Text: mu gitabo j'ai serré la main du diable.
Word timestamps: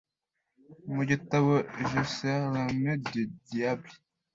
mu 0.93 1.03
gitabo 1.09 1.51
j'ai 1.89 2.05
serré 2.15 2.47
la 2.55 2.63
main 2.81 2.97
du 3.11 3.21
diable. 3.49 3.89